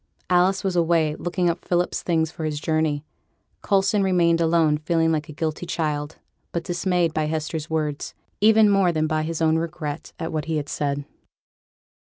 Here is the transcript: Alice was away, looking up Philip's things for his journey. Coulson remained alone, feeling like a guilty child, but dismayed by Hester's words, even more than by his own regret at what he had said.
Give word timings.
Alice 0.31 0.63
was 0.63 0.75
away, 0.75 1.13
looking 1.17 1.47
up 1.47 1.63
Philip's 1.63 2.01
things 2.01 2.31
for 2.31 2.43
his 2.43 2.59
journey. 2.59 3.05
Coulson 3.61 4.01
remained 4.01 4.41
alone, 4.41 4.79
feeling 4.79 5.11
like 5.11 5.29
a 5.29 5.31
guilty 5.31 5.67
child, 5.67 6.15
but 6.51 6.63
dismayed 6.63 7.13
by 7.13 7.25
Hester's 7.27 7.69
words, 7.69 8.15
even 8.39 8.67
more 8.67 8.91
than 8.91 9.05
by 9.05 9.21
his 9.21 9.43
own 9.43 9.57
regret 9.59 10.11
at 10.17 10.31
what 10.33 10.45
he 10.45 10.57
had 10.57 10.69
said. 10.69 11.05